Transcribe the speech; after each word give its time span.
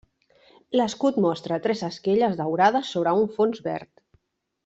L'escut 0.79 1.19
mostra 1.25 1.59
tres 1.67 1.83
esquelles 1.89 2.35
daurades 2.41 2.91
sobre 2.95 3.13
un 3.21 3.31
fons 3.37 3.61
verd. 3.71 3.93